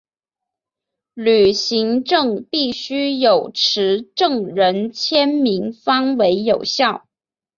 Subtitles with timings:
[1.13, 7.05] 旅行证必须有持证人签名方为有效。